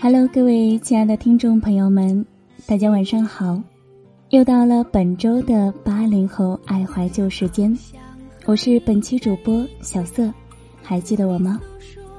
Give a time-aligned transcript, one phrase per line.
[0.00, 2.24] Hello，各位亲爱的听众朋友们，
[2.66, 3.60] 大家晚上好！
[4.30, 7.76] 又到了本周的八零后爱怀旧时间，
[8.46, 10.32] 我是本期主播小色，
[10.82, 11.60] 还记得我吗？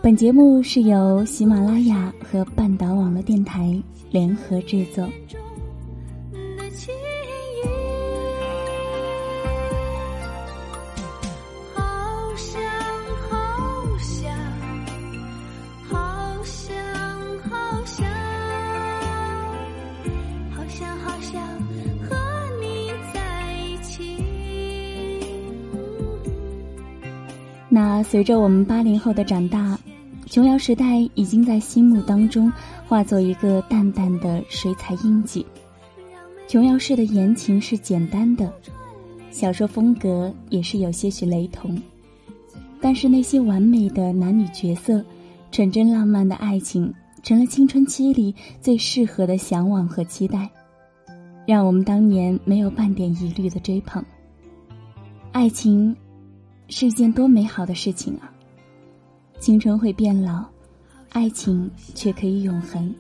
[0.02, 5.08] 本节目是由喜马拉雅和半岛网络电台联合制作。
[27.74, 29.80] 那随着我们八零后的长大，
[30.26, 32.52] 琼瑶时代已经在心目当中
[32.86, 35.46] 化作一个淡淡的水彩印记。
[36.50, 38.52] 琼瑶式的言情是简单的，
[39.30, 41.82] 小说风格也是有些许雷同，
[42.82, 45.02] 但是那些完美的男女角色，
[45.50, 50.50] 纯真浪漫的爱情，成了青春期里最适合的向往和期待，
[51.48, 54.04] 让我们当年没有半点疑虑的追捧。
[55.32, 55.96] 爱情
[56.72, 58.32] 是一件多美好的事情啊！
[59.42, 60.46] 青春会变老，
[61.10, 62.96] 爱情却可以永恒。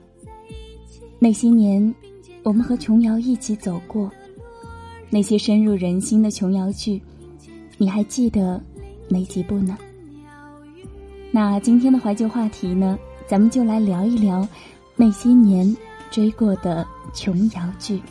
[1.17, 1.95] 那些年，
[2.43, 4.11] 我们和琼瑶一起走过，
[5.09, 7.01] 那些深入人心的琼瑶剧，
[7.77, 8.61] 你还记得
[9.07, 9.77] 哪几部呢？
[11.31, 14.45] 那今天的怀旧话题呢，咱们就来聊一聊
[14.97, 15.73] 那些年
[16.11, 18.01] 追过的琼瑶剧。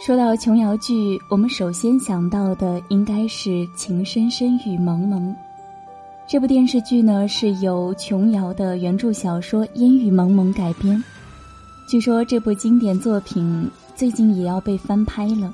[0.00, 5.28] 说到琼瑶剧，我们首先想到的应该是《情深深雨蒙蒙》。
[6.26, 11.04] 这部电视剧呢是由琼瑶的原著小说《烟雨蒙蒙》改编。
[11.86, 15.52] 据说这部经典作品最近也要被翻拍了，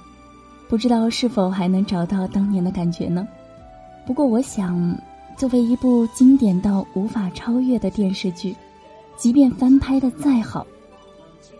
[0.69, 3.27] 不知道是否还能找到当年的感觉呢？
[4.07, 4.97] 不过我想，
[5.37, 8.55] 作为一部经典到无法超越的电视剧，
[9.17, 10.65] 即便翻拍的再好，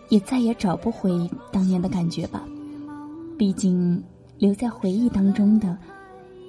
[0.07, 2.41] 也再也找不回当年的感觉吧。
[3.37, 4.03] 毕竟，
[4.39, 5.77] 留在回忆当中的，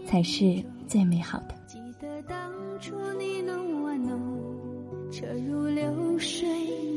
[0.07, 1.55] 才是最美好的。
[1.67, 2.51] 记得当
[2.81, 4.19] 初你侬我侬，
[5.13, 6.49] 车如流水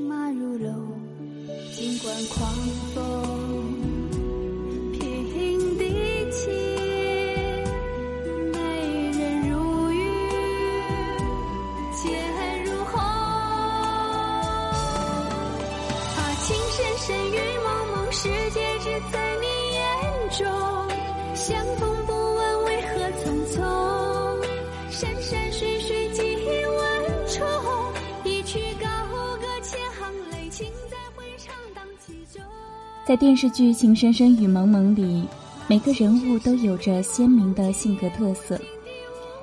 [0.07, 0.73] 马如龙，
[1.73, 2.49] 尽管狂
[2.95, 3.01] 风
[4.93, 5.83] 平地
[6.31, 6.49] 起，
[8.53, 9.99] 美人如玉
[12.01, 12.97] 剑如虹。
[16.15, 19.19] 啊，情深深雨蒙蒙，世界之最
[20.37, 20.47] 中。
[21.33, 23.59] 相逢不问为何匆匆，
[24.89, 26.21] 山山水水几
[26.67, 26.79] 万
[27.27, 27.41] 重。
[28.23, 28.87] 一曲高
[29.37, 32.43] 歌千行泪，情在回肠荡气中。
[33.07, 35.25] 在电视剧《情深深雨蒙蒙》里，
[35.67, 38.59] 每个人物都有着鲜明的性格特色。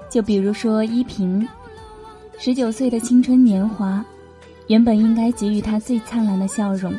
[0.08, 1.46] 就比如说依萍，
[2.38, 4.04] 十九岁的青春年华，
[4.68, 6.94] 原本应该给予她最灿烂的笑容，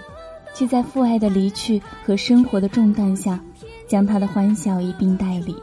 [0.60, 3.42] 却在父爱的离去和生活的重担下，
[3.88, 5.56] 将他的欢笑一并带离。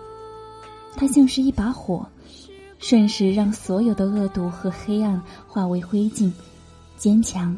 [0.96, 2.08] 他像是一把火，
[2.78, 6.32] 瞬时让所有的恶毒和黑暗化为灰烬，
[6.96, 7.54] 坚强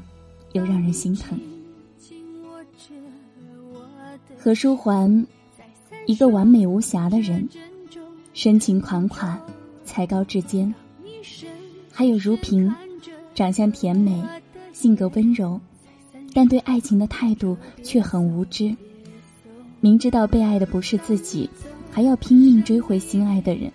[0.51, 1.39] 又让人心疼。
[4.37, 5.25] 何书桓，
[6.07, 7.49] 一个完美无瑕的人，
[8.35, 9.41] 深情款款，
[9.85, 10.75] 才高志坚，
[11.93, 12.75] 还有如萍，
[13.33, 14.25] 长相甜美，
[14.73, 15.61] 性格温柔，
[16.33, 18.77] 但对爱情的态度却很无知。
[19.81, 21.49] 明知道被爱的不是自己，
[21.91, 23.73] 还要拼命追回心爱的人，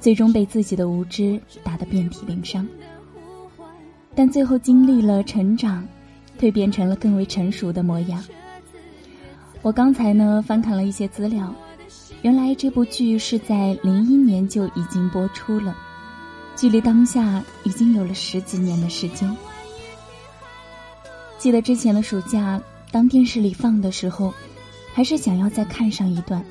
[0.00, 2.66] 最终被自己的无知打得遍体鳞伤。
[4.14, 5.86] 但最后经历了成长，
[6.38, 8.24] 蜕变成了更为成熟的模样。
[9.62, 11.54] 我刚才呢翻看了一些资料。
[12.22, 15.76] 原来这部剧是在零一年就已经播出了，
[16.56, 19.36] 距离当下已经有了十几年的时间。
[21.46, 22.60] 记得之前的暑假，
[22.90, 24.34] 当电视里放的时候，
[24.92, 26.44] 还是想要再看上一段。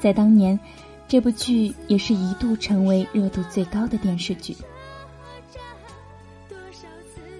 [0.00, 0.58] 在当年，
[1.06, 4.56] 这部剧也是一度成为热度最高的电视剧。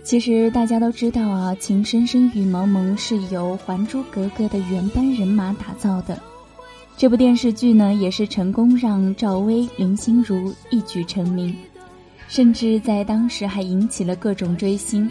[0.04, 6.20] 其实大家都知道啊，《情深深雨蒙蒙是由《还珠格格》的原班人马打造的。
[6.94, 11.56] 这部电视剧呢，也是成功让赵薇、林心如一举成名，
[12.28, 15.10] 甚至在当时还引起了各种追星。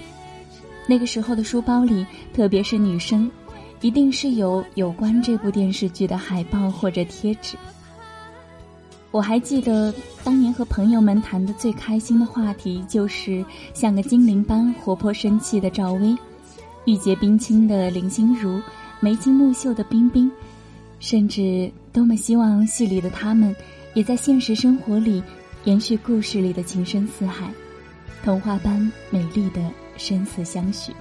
[0.91, 3.31] 那个时候的书包里，特别是女生，
[3.79, 7.55] 一定是有有关这部电视剧的海报或者贴纸。
[9.09, 13.41] 我还记得当年和朋友们谈的最开心的话题，就是
[13.73, 16.13] 像个精灵般活泼生气的赵薇，
[16.83, 18.61] 玉洁冰清的林心如，
[18.99, 20.29] 眉清目秀的冰冰。
[20.99, 23.55] 甚至多么希望戏里的他们，
[23.93, 25.23] 也在现实生活里
[25.63, 27.49] 延续故事里的情深似海，
[28.25, 29.61] 童话般美丽的
[29.97, 30.91] 生死相许。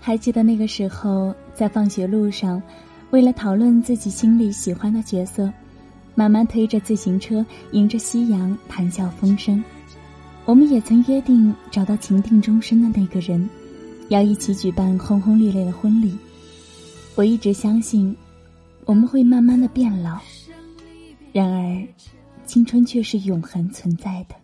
[0.00, 2.62] 还记得那个时候，在放学路上，
[3.10, 5.52] 为了讨论自己心里喜欢的角色。
[6.14, 9.62] 慢慢推着自行车，迎着夕阳，谈笑风生。
[10.46, 13.48] 我们也曾约定找到情定终身的那个人，
[14.08, 16.16] 要一起举办轰轰烈烈的婚礼。
[17.14, 18.16] 我一直相信，
[18.84, 20.18] 我们会慢慢的变老，
[21.32, 21.86] 然而，
[22.46, 24.34] 青春却是永恒存在的。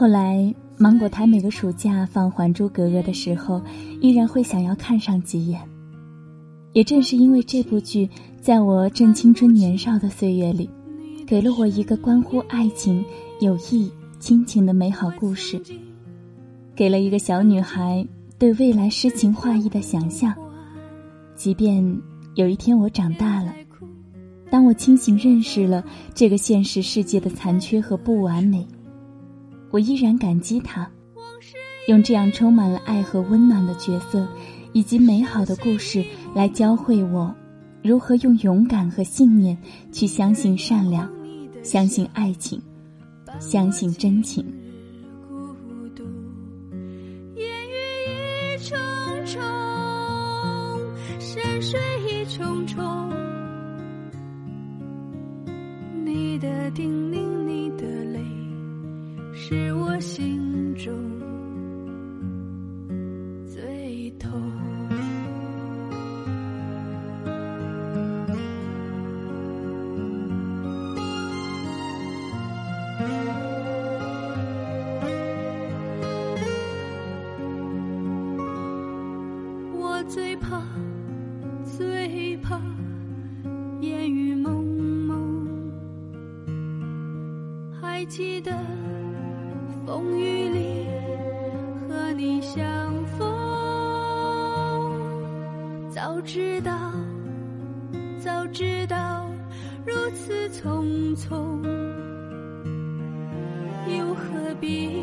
[0.00, 3.60] 后来，芒果台每个暑假放《还珠格格》的时候，
[4.00, 5.60] 依然会想要看上几眼。
[6.72, 8.08] 也正是因为这部剧，
[8.40, 10.70] 在我正青春年少的岁月里，
[11.26, 13.04] 给了我一个关乎爱情、
[13.42, 15.60] 友谊、亲情的美好故事，
[16.74, 18.02] 给了一个小女孩
[18.38, 20.34] 对未来诗情画意的想象。
[21.34, 21.84] 即便
[22.36, 23.54] 有一天我长大了，
[24.50, 28.66] 当我清醒认识了这个现实世界的残缺和不完美。
[29.70, 30.90] 我依然感激他，
[31.86, 34.26] 用这样充满了爱和温暖的角色，
[34.72, 37.32] 以及美好的故事来教会我，
[37.82, 39.56] 如何用勇敢和信念
[39.92, 41.08] 去相信善良，
[41.62, 42.60] 相信爱情，
[43.38, 44.44] 相信真情。
[47.36, 48.76] 烟雨一重
[49.24, 49.40] 重，
[51.20, 53.08] 山水一重重，
[56.04, 57.20] 你的叮咛。
[57.46, 58.09] 你的
[59.50, 60.94] 是我心中
[63.48, 64.30] 最痛。
[79.72, 80.62] 我最怕，
[81.64, 82.62] 最怕
[83.80, 84.64] 烟雨蒙
[85.08, 85.72] 蒙，
[87.80, 88.56] 还记得。
[89.86, 90.86] 风雨里
[91.88, 93.28] 和你相逢，
[95.90, 96.92] 早知道，
[98.20, 99.26] 早知道
[99.84, 101.60] 如此匆匆，
[103.88, 105.02] 又何必，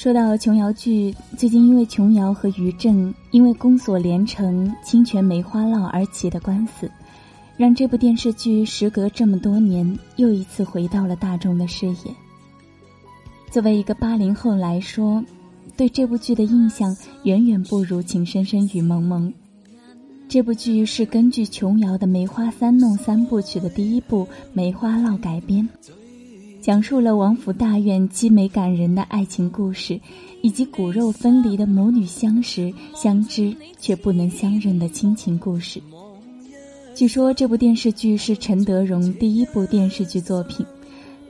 [0.00, 6.90] 说到琼瑶剧，最近因为琼瑶和于正因为宫锁连城清泉梅花烙而起的官司，
[7.58, 12.14] 让这部电视剧时隔这么多年又一次回到了大众的视野。
[13.50, 15.22] 作为一个八零后来说，
[15.76, 19.28] 对这部剧的印象远远不如《情深深雨蒙蒙》。
[20.30, 25.68] 这部剧是根据琼瑶的《梅花三弄》三部曲的第一部《梅花烙》改编，
[26.60, 29.98] 讲述了王府大院凄美感人的爱情故事，
[30.42, 35.82] 以及骨肉分离的母女相识、相知却不能相认的亲情故事。
[36.94, 40.66] 据说这部电视剧是陈德容第一部电视剧作品，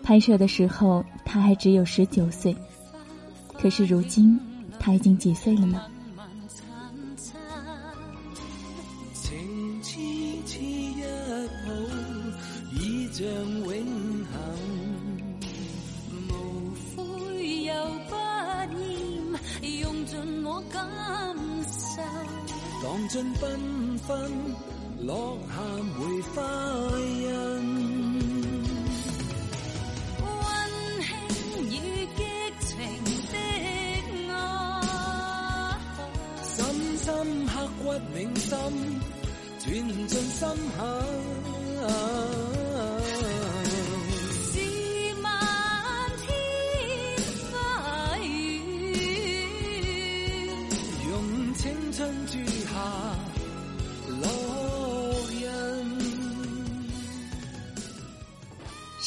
[0.02, 2.56] 拍摄的时候他还只有十九岁，
[3.56, 4.36] 可是如今
[4.80, 5.80] 他已经几岁了呢？
[13.12, 13.59] 像永恒，
[23.10, 24.30] 尽纷纷，
[25.00, 25.54] 落下
[25.98, 25.98] 梅
[26.32, 26.40] 花
[27.00, 27.26] 印，
[30.22, 30.30] 温
[31.02, 31.10] 馨
[31.66, 31.74] 与
[32.14, 32.22] 激
[32.60, 32.70] 情
[33.32, 33.34] 的
[34.32, 34.32] 爱，
[36.44, 36.54] 深
[36.98, 37.04] 深
[37.46, 37.52] 刻
[37.82, 38.48] 骨铭心，
[39.58, 39.66] 钻
[40.06, 40.40] 进心
[40.76, 40.80] 坎。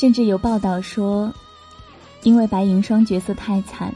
[0.03, 1.33] 甚至有报道说，
[2.23, 3.95] 因为白银霜角色太惨，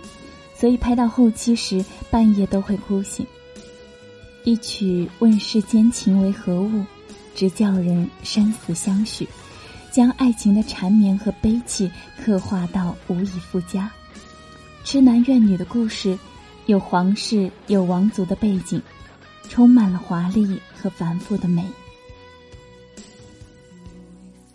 [0.55, 3.27] 所以拍到后期时半夜都会哭醒。
[4.45, 6.69] 一曲《问世间情为何物》，
[7.35, 9.27] 直叫人生死相许，
[9.91, 11.91] 将爱情的缠绵和悲戚
[12.23, 13.91] 刻画到无以复加。
[14.85, 16.17] 痴男怨女的故事，
[16.67, 18.81] 有皇室有王族的背景，
[19.49, 21.65] 充满了华丽和繁复的美。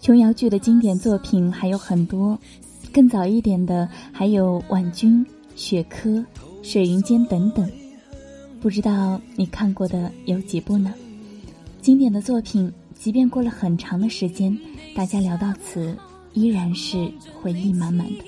[0.03, 2.37] 琼瑶剧的经典作品还有很多，
[2.93, 6.19] 更早一点的还有《婉君》《雪珂》
[6.61, 7.71] 《水云间》等等，
[8.61, 10.93] 不知道你看过的有几部呢？
[11.81, 12.69] 经典的作品，
[12.99, 14.59] 即便过了很长的时间，
[14.93, 15.97] 大家聊到此，
[16.33, 17.09] 依然是
[17.41, 18.25] 回忆满满的。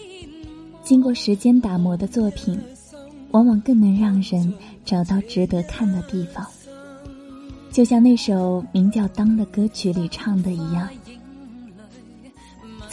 [0.84, 2.56] 经过时间打磨的作品，
[3.32, 4.54] 往往更能让人
[4.84, 6.46] 找到值得看的地方。
[7.72, 10.88] 就像那首名叫《当》的歌曲里唱的一样。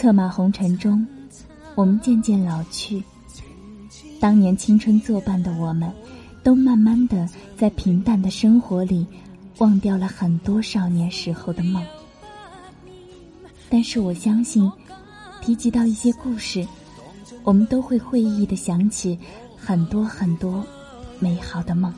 [0.01, 1.05] 策马红尘中，
[1.75, 3.03] 我们渐渐老去。
[4.19, 5.93] 当年青春作伴的我们，
[6.41, 9.05] 都慢慢的在平淡的生活里，
[9.59, 11.85] 忘掉了很多少年时候的梦。
[13.69, 14.67] 但是我相信，
[15.39, 16.67] 提及到一些故事，
[17.43, 19.15] 我们都会会意的想起
[19.55, 20.65] 很多很多
[21.19, 21.93] 美好的梦。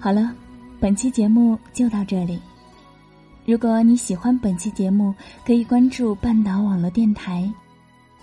[0.00, 0.32] 好了，
[0.80, 2.40] 本期节目就到这里。
[3.44, 5.14] 如果你喜欢本期节目，
[5.44, 7.50] 可以关注半岛网络电台。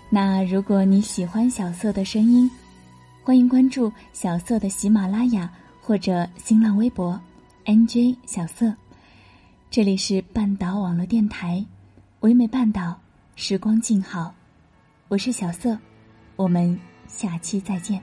[0.08, 2.50] 那如果你喜欢小色的声音，
[3.22, 7.20] 欢迎关注小色的喜马拉雅或者新浪微博
[7.66, 8.72] “nj 小色”。
[9.68, 11.62] 这里是半岛网络电台，
[12.20, 12.98] 唯美半岛，
[13.34, 14.34] 时光静好。
[15.08, 15.76] 我是小色，
[16.36, 18.00] 我们下期再见。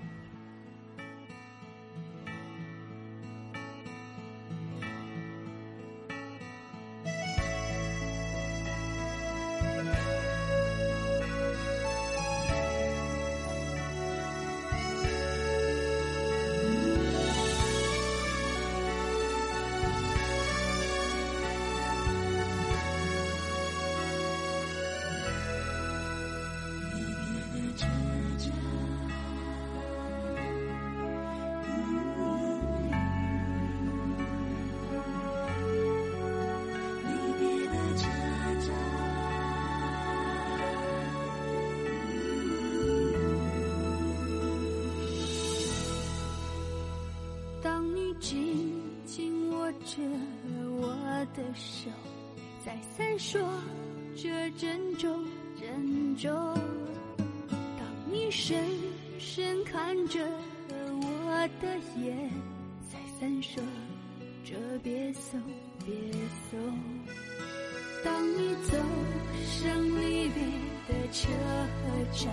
[51.56, 51.90] 手，
[52.66, 53.40] 在闪烁
[54.16, 55.26] 着珍重
[55.60, 56.32] 珍重。
[57.18, 58.64] 当你深
[59.20, 60.20] 深看着
[60.68, 62.30] 我的眼，
[62.92, 63.58] 在闪烁
[64.44, 65.42] 着别送
[65.86, 65.94] 别
[66.50, 66.60] 送。
[68.04, 68.78] 当你走。
[69.44, 70.44] 上离别
[70.88, 71.30] 的车
[72.12, 72.32] 站，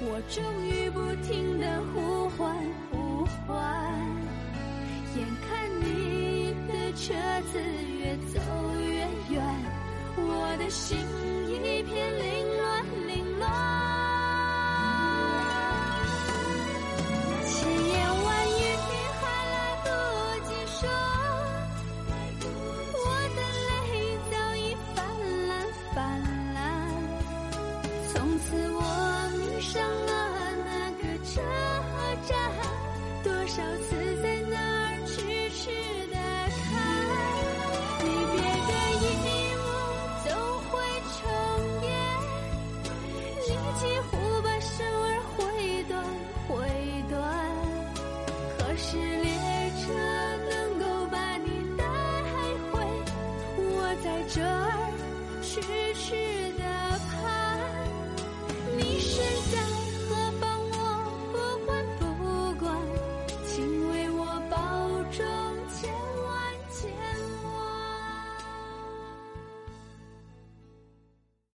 [0.00, 2.54] 我终于不停的呼唤
[2.90, 3.56] 呼唤，
[6.96, 7.12] 车
[7.50, 7.58] 子
[7.98, 8.40] 越走
[8.78, 9.44] 越远
[10.16, 10.96] 我的心
[11.50, 13.73] 一片凌乱凌乱。